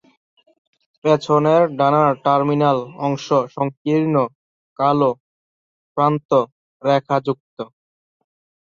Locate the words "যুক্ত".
7.25-7.57